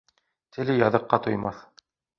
Теле 0.57 0.79
яҙыҡҡа 0.79 1.23
туймаҫ 1.29 1.65